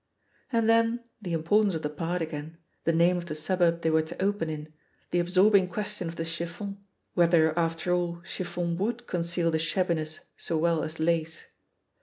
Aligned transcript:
And 0.51 0.67
then, 0.67 1.03
the 1.21 1.31
importance 1.33 1.75
of 1.75 1.83
the 1.83 1.89
part 1.91 2.23
again, 2.23 2.57
the 2.85 2.91
name 2.91 3.17
of 3.17 3.27
the 3.27 3.35
suburb 3.35 3.83
they 3.83 3.91
were 3.91 4.01
to 4.01 4.19
"open" 4.19 4.49
in, 4.49 4.73
the 5.11 5.19
absorbing 5.19 5.67
question 5.67 6.07
of 6.07 6.15
the 6.15 6.25
"chiffon," 6.25 6.83
whether, 7.13 7.55
after 7.55 7.93
all, 7.93 8.19
chiffon 8.23 8.77
would 8.79 9.05
conceal 9.05 9.51
the 9.51 9.59
shabbiness 9.59 10.21
so 10.35 10.57
well 10.57 10.81
as 10.81 10.99
lace. 10.99 11.45